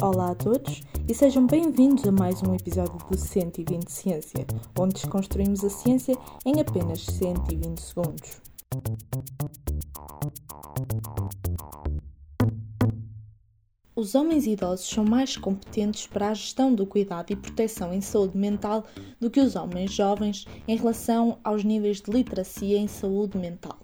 [0.00, 4.46] Olá a todos e sejam bem-vindos a mais um episódio do 120 Ciência,
[4.76, 8.40] onde desconstruímos a ciência em apenas 120 segundos.
[13.94, 18.36] Os homens idosos são mais competentes para a gestão do cuidado e proteção em saúde
[18.36, 18.84] mental
[19.20, 23.81] do que os homens jovens em relação aos níveis de literacia em saúde mental.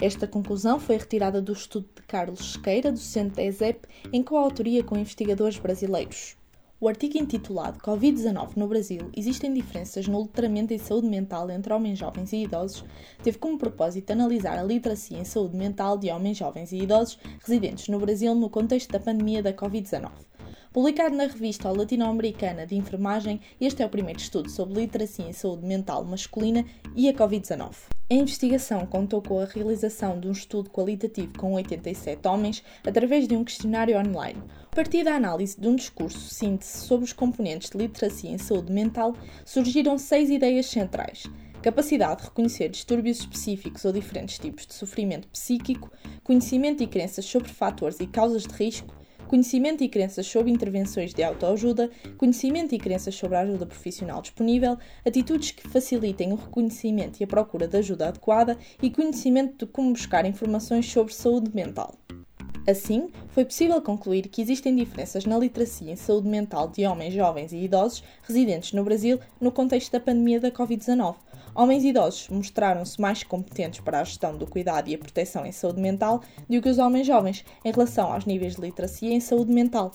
[0.00, 4.82] Esta conclusão foi retirada do estudo de Carlos Sequeira, do Centro da ESEP, em coautoria
[4.82, 6.38] com investigadores brasileiros.
[6.80, 11.98] O artigo intitulado Covid-19 no Brasil existem diferenças no letramento em saúde mental entre homens
[11.98, 12.82] jovens e idosos
[13.22, 17.88] teve como propósito analisar a literacia em saúde mental de homens jovens e idosos residentes
[17.88, 20.29] no Brasil no contexto da pandemia da Covid-19.
[20.72, 25.66] Publicado na revista Latino-Americana de Enfermagem, este é o primeiro estudo sobre literacia em saúde
[25.66, 27.74] mental masculina e a Covid-19.
[28.08, 33.34] A investigação contou com a realização de um estudo qualitativo com 87 homens através de
[33.34, 34.40] um questionário online.
[34.70, 38.72] A partir da análise de um discurso síntese sobre os componentes de literacia em saúde
[38.72, 41.24] mental, surgiram seis ideias centrais
[41.60, 45.90] capacidade de reconhecer distúrbios específicos ou diferentes tipos de sofrimento psíquico,
[46.24, 48.94] conhecimento e crenças sobre fatores e causas de risco,
[49.30, 54.76] conhecimento e crenças sobre intervenções de autoajuda, conhecimento e crenças sobre a ajuda profissional disponível,
[55.06, 59.92] atitudes que facilitem o reconhecimento e a procura de ajuda adequada e conhecimento de como
[59.92, 61.94] buscar informações sobre saúde mental.
[62.66, 67.52] Assim, foi possível concluir que existem diferenças na literacia em saúde mental de homens jovens
[67.52, 71.14] e idosos residentes no Brasil no contexto da pandemia da Covid-19,
[71.60, 75.78] Homens idosos mostraram-se mais competentes para a gestão do cuidado e a proteção em saúde
[75.78, 79.92] mental do que os homens jovens em relação aos níveis de literacia em saúde mental.